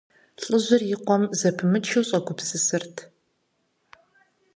ЛӀыжьыр 0.43 0.81
и 0.93 0.97
къуэм 1.05 1.23
зэпымычу 1.39 2.03
щӀэгупсысырт. 2.07 2.95